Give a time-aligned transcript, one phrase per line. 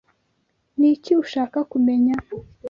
[0.79, 2.15] Niki ushaka kumenya?